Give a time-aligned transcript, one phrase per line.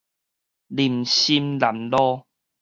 [0.65, 2.25] 林森南路